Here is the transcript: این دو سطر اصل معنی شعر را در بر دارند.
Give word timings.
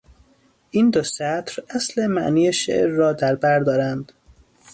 این 0.71 0.89
دو 0.89 1.03
سطر 1.03 1.63
اصل 1.69 2.07
معنی 2.07 2.53
شعر 2.53 2.87
را 2.89 3.13
در 3.13 3.35
بر 3.35 3.59
دارند. 3.59 4.11